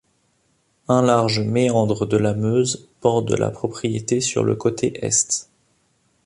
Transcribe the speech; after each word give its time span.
Un 0.87 1.03
large 1.03 1.41
méandre 1.41 2.07
de 2.07 2.17
la 2.17 2.33
Meuse 2.33 2.89
borde 3.03 3.35
la 3.37 3.51
propriété 3.51 4.19
sur 4.19 4.43
le 4.43 4.55
côté 4.55 4.97
Est. 5.05 5.47